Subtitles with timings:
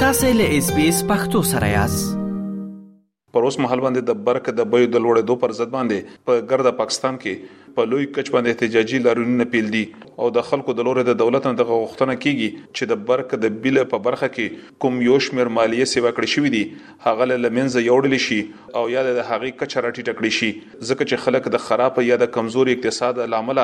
[0.00, 4.66] تاسې له اس بي اس پختو سره یاست پر اوس مهال باندې د برک د
[4.74, 9.00] بیو د لوړېدو پر ضد باندې په ګرد پاکستان کې په لوی کچ باندې احتجاجي
[9.06, 9.80] لارونه پیل دي
[10.26, 13.56] او د خلکو د لورې د دولت نه د غوښتنه کیږي چې د برک د
[13.66, 16.62] بیل په برخه کې کوم یو شمیر مالیه سیوا کړی شوې دي
[17.08, 21.50] هغه لمنځه یوړل شي او یا د هغې کچ راټی ټکړی شي ځکه چې خلک
[21.56, 23.62] د خراب یا د کمزوري اقتصاد لامل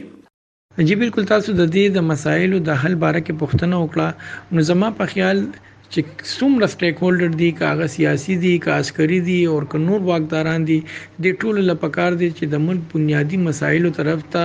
[0.89, 4.93] جی بالکل تاسو د دې د مسایلو د حل باره کې پښتنه وکړه نو زما
[5.03, 5.47] په خیال
[5.93, 6.01] چې
[6.39, 9.57] څومره سټیک هولډر دي کاغه سیاسي دي کاسکری دي او
[9.89, 10.79] نور واګداران دي
[11.25, 14.45] د ټولو لپاره دي چې د ملک بنیادی مسایلو طرف ته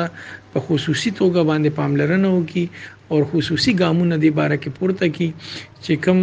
[0.52, 2.66] په خصوصي توګه باندې پاملرنه وکړي
[3.11, 6.19] او خصوصي ګامونه د باره کې پورته کی چې کم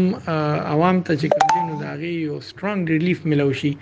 [0.76, 3.72] عوام ته چې کوم نو داغي یو سترونګ ریلیف ملو شي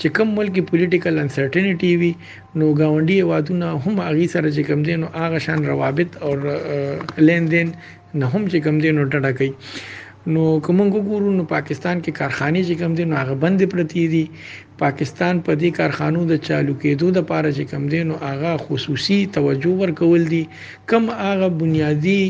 [0.00, 2.12] چې کوم ملکی پولیټیکل انسرټینټی وي
[2.58, 6.30] نو گاونډي وادونه هم اغي سره چې کم دي نو اغه شان روابط او
[7.26, 7.68] لیندین
[8.20, 9.52] نه هم چې کم دي نو ټټه کوي
[10.34, 14.24] نو کوم وګورو نو پاکستان کې کارخانه چې کم دي نو هغه بند پرتی دي
[14.84, 19.20] پاکستان په دې کارخانو د چالو کېدو د پاره چې کم دي نو هغه خصوصي
[19.36, 20.42] توجه ورکول دي
[20.92, 22.20] کم هغه بنیادی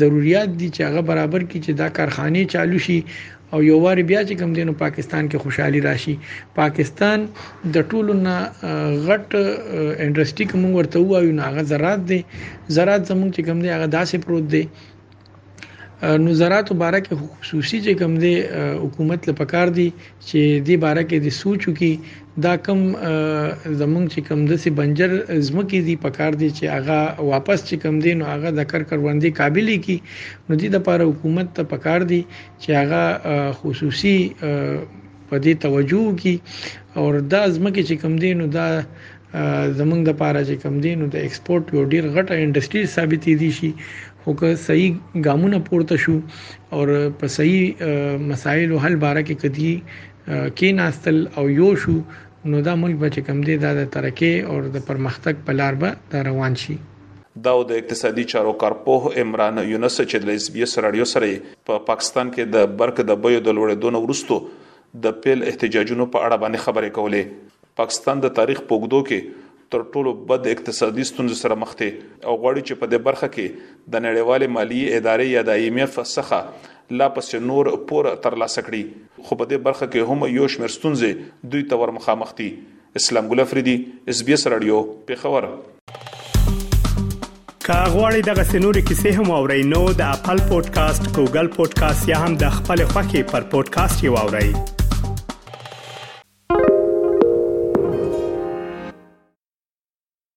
[0.00, 2.98] ضرورت دي چې هغه برابر کی چې دا کارخانه چالو شي
[3.54, 6.14] او یو وار بیا چې کم دینو پاکستان کې خوشحالي راشي
[6.58, 7.18] پاکستان
[7.74, 8.36] د ټولو نه
[9.08, 9.28] غټ
[10.04, 12.20] انډستری کوم ورته وایو نه هغه زراعت دی
[12.76, 14.64] زراعت زموږ چې کم دی هغه داسې پروت دی
[16.02, 17.06] نو زراعت مبارک
[17.38, 18.32] خصوصي چې کوم دی
[18.84, 19.84] حکومت له پکار دی
[20.28, 21.92] چې دی بارکه د سوچو کې
[22.46, 22.80] دا کم
[23.80, 25.10] زمونږ چې کم د سي بنجر
[25.46, 26.98] زمکې دی پکار دی چې هغه
[27.34, 29.96] واپس چې کم دی نو هغه د کر کروندې قابلیت کې
[30.48, 32.20] نو دی د لپاره حکومت ته پکار دی
[32.60, 33.02] چې هغه
[33.62, 34.16] خصوصي
[35.28, 36.34] په دې توجه کی
[36.96, 38.68] او دا زمکه چې کم دی نو دا
[39.78, 43.50] زمونږ د پاره چې کم دي نو د ایکسپورت یو ډیر غټه انډستری ثابت دي
[43.58, 43.70] شي
[44.24, 44.98] خو که صحیح
[45.28, 46.16] ګامونه پورته شو
[46.76, 46.84] او
[47.22, 47.88] په صحیح
[48.32, 51.96] مسایل حل باره کې کدي کې ناستل او یو شو
[52.52, 55.80] نو دا ملک به چې کم دي دا د ترقی او د پرمختګ په لار
[55.84, 56.76] به دا روان شي
[57.46, 61.72] دا د اقتصادي چارو کارپوه عمران یونس چې د اس بي اس رادیو سره په
[61.72, 66.42] پا پاکستان کې د برق د بیو د لوړېدو وروسته د پیل احتجاجونو په اړه
[66.42, 69.40] باندې خبرې کولې پاکستان د تاریخ پوګدو کې
[69.74, 73.88] تر ټولو بد اقتصادي ستونزو سره مخ دی او غواړي چې په دې برخه کې
[73.94, 78.64] د نړیوال مالی ادارې یا د ایم ایف څخه لا پس نور پور تر لاسه
[78.66, 82.50] کړي خو په دې برخه کې هم یو شمېر ستونزې دوی ته ور مخامخ دي
[83.02, 83.74] اسلام ګل افریدي
[84.14, 84.82] اس بي اس رادیو
[85.12, 85.48] په خبر
[87.70, 92.54] کاغوري دغه سنوري کیسې هم او رینو د خپل پودکاسټ ګوګل پودکاسټ یا هم د
[92.60, 94.78] خپل خاكي پر پودکاسټ یو اورئ